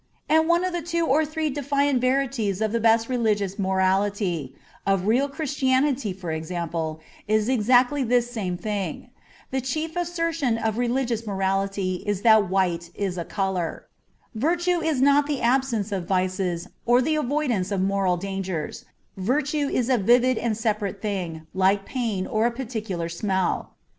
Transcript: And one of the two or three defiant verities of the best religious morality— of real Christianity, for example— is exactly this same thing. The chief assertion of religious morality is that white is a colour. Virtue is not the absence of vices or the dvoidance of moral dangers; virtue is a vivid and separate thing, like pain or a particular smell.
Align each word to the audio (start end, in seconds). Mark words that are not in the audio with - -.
And 0.27 0.47
one 0.47 0.63
of 0.65 0.73
the 0.73 0.81
two 0.81 1.05
or 1.05 1.23
three 1.25 1.51
defiant 1.51 2.01
verities 2.01 2.59
of 2.59 2.71
the 2.71 2.79
best 2.79 3.07
religious 3.07 3.59
morality— 3.59 4.55
of 4.93 5.05
real 5.05 5.29
Christianity, 5.29 6.11
for 6.11 6.31
example— 6.31 6.99
is 7.37 7.47
exactly 7.47 8.01
this 8.01 8.27
same 8.31 8.57
thing. 8.57 9.11
The 9.51 9.61
chief 9.61 9.95
assertion 9.95 10.57
of 10.57 10.79
religious 10.79 11.27
morality 11.27 12.01
is 12.07 12.23
that 12.23 12.49
white 12.49 12.89
is 12.95 13.15
a 13.15 13.23
colour. 13.25 13.85
Virtue 14.33 14.81
is 14.81 15.01
not 15.03 15.27
the 15.27 15.39
absence 15.39 15.91
of 15.91 16.07
vices 16.07 16.67
or 16.83 16.99
the 17.03 17.13
dvoidance 17.13 17.71
of 17.71 17.79
moral 17.79 18.17
dangers; 18.17 18.85
virtue 19.17 19.67
is 19.69 19.87
a 19.87 19.99
vivid 19.99 20.35
and 20.39 20.57
separate 20.57 20.99
thing, 20.99 21.45
like 21.53 21.85
pain 21.85 22.25
or 22.25 22.47
a 22.47 22.51
particular 22.51 23.07
smell. 23.07 23.75